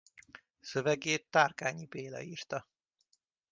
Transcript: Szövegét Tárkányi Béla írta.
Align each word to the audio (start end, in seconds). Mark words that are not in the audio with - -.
Szövegét 0.59 1.27
Tárkányi 1.29 1.85
Béla 1.85 2.21
írta. 2.21 2.67